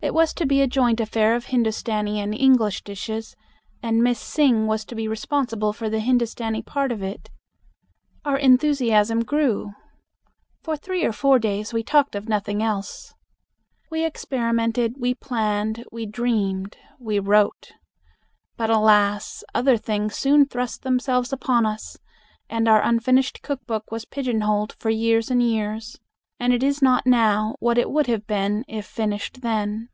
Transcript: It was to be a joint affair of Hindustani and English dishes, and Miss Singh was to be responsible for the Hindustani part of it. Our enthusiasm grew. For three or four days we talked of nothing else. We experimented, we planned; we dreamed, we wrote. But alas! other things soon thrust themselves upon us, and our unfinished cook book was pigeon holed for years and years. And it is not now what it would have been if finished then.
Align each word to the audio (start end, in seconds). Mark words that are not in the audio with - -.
It 0.00 0.14
was 0.14 0.32
to 0.34 0.46
be 0.46 0.62
a 0.62 0.68
joint 0.68 1.00
affair 1.00 1.34
of 1.34 1.46
Hindustani 1.46 2.20
and 2.20 2.32
English 2.32 2.82
dishes, 2.82 3.36
and 3.82 4.00
Miss 4.02 4.18
Singh 4.18 4.66
was 4.66 4.84
to 4.86 4.94
be 4.94 5.08
responsible 5.08 5.72
for 5.72 5.90
the 5.90 5.98
Hindustani 5.98 6.62
part 6.62 6.92
of 6.92 7.02
it. 7.02 7.30
Our 8.24 8.38
enthusiasm 8.38 9.20
grew. 9.24 9.74
For 10.62 10.76
three 10.76 11.04
or 11.04 11.12
four 11.12 11.40
days 11.40 11.72
we 11.72 11.82
talked 11.82 12.14
of 12.14 12.28
nothing 12.28 12.62
else. 12.62 13.12
We 13.90 14.04
experimented, 14.04 14.94
we 14.98 15.14
planned; 15.14 15.84
we 15.90 16.06
dreamed, 16.06 16.76
we 16.98 17.18
wrote. 17.18 17.72
But 18.56 18.70
alas! 18.70 19.42
other 19.52 19.76
things 19.76 20.14
soon 20.14 20.46
thrust 20.46 20.84
themselves 20.84 21.32
upon 21.32 21.66
us, 21.66 21.98
and 22.48 22.66
our 22.68 22.82
unfinished 22.82 23.42
cook 23.42 23.66
book 23.66 23.90
was 23.90 24.04
pigeon 24.04 24.42
holed 24.42 24.74
for 24.78 24.90
years 24.90 25.28
and 25.28 25.42
years. 25.42 25.98
And 26.40 26.52
it 26.52 26.62
is 26.62 26.80
not 26.80 27.04
now 27.04 27.56
what 27.58 27.78
it 27.78 27.90
would 27.90 28.06
have 28.06 28.24
been 28.24 28.64
if 28.68 28.86
finished 28.86 29.40
then. 29.40 29.88